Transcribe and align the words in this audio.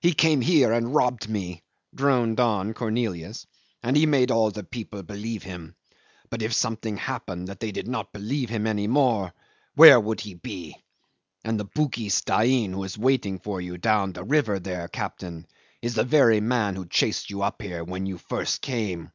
He 0.00 0.14
came 0.14 0.40
here 0.40 0.72
and 0.72 0.94
robbed 0.94 1.28
me," 1.28 1.62
droned 1.94 2.40
on 2.40 2.72
Cornelius, 2.72 3.46
"and 3.82 3.94
he 3.94 4.06
made 4.06 4.30
all 4.30 4.50
the 4.50 4.64
people 4.64 5.02
believe 5.02 5.42
him. 5.42 5.76
But 6.30 6.40
if 6.40 6.54
something 6.54 6.96
happened 6.96 7.48
that 7.48 7.60
they 7.60 7.72
did 7.72 7.86
not 7.86 8.10
believe 8.14 8.48
him 8.48 8.66
any 8.66 8.86
more, 8.86 9.34
where 9.74 10.00
would 10.00 10.20
he 10.20 10.32
be? 10.32 10.82
And 11.44 11.60
the 11.60 11.66
Bugis 11.66 12.22
Dain 12.24 12.72
who 12.72 12.84
is 12.84 12.96
waiting 12.96 13.38
for 13.38 13.60
you 13.60 13.76
down 13.76 14.14
the 14.14 14.24
river 14.24 14.58
there, 14.58 14.88
captain, 14.88 15.46
is 15.82 15.94
the 15.94 16.04
very 16.04 16.40
man 16.40 16.74
who 16.74 16.86
chased 16.86 17.28
you 17.28 17.42
up 17.42 17.60
here 17.60 17.84
when 17.84 18.06
you 18.06 18.16
first 18.16 18.62
came." 18.62 19.12